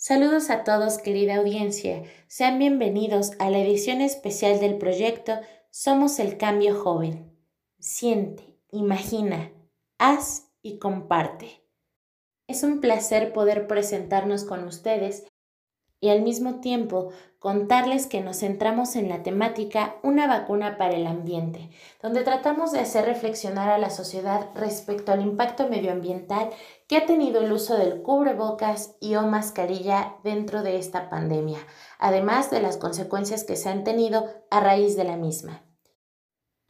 [0.00, 2.04] Saludos a todos, querida audiencia.
[2.28, 5.40] Sean bienvenidos a la edición especial del proyecto
[5.70, 7.36] Somos el Cambio Joven.
[7.80, 9.50] Siente, imagina,
[9.98, 11.64] haz y comparte.
[12.46, 15.26] Es un placer poder presentarnos con ustedes
[16.00, 21.06] y al mismo tiempo contarles que nos centramos en la temática Una vacuna para el
[21.06, 21.70] ambiente,
[22.02, 26.50] donde tratamos de hacer reflexionar a la sociedad respecto al impacto medioambiental
[26.88, 31.58] que ha tenido el uso del cubrebocas y o mascarilla dentro de esta pandemia,
[31.98, 35.62] además de las consecuencias que se han tenido a raíz de la misma.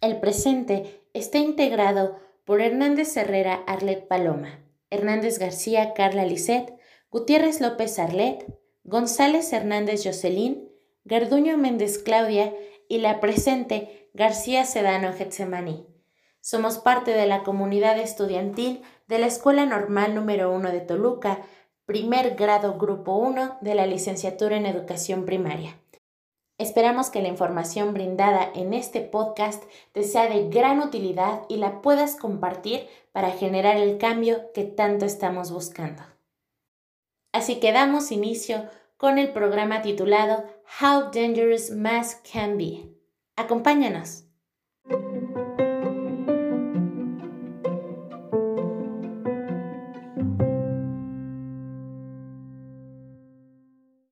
[0.01, 4.61] El presente está integrado por Hernández Herrera Arlet Paloma,
[4.91, 6.79] Hernández García Carla Lisset,
[7.11, 8.58] Gutiérrez López Arlet,
[8.89, 10.73] González Hernández Jocelyn,
[11.05, 12.55] Garduño Méndez Claudia
[12.89, 15.87] y la presente García Sedano Getsemaní.
[16.41, 21.43] Somos parte de la comunidad estudiantil de la Escuela Normal número 1 de Toluca,
[21.85, 25.79] primer grado grupo 1 de la licenciatura en educación primaria.
[26.57, 31.83] Esperamos que la información brindada en este podcast te sea de gran utilidad y la
[31.83, 36.03] puedas compartir para generar el cambio que tanto estamos buscando.
[37.33, 38.65] Así que damos inicio
[38.99, 40.45] con el programa titulado
[40.81, 42.91] How Dangerous Mass Can Be.
[43.37, 44.25] Acompáñanos.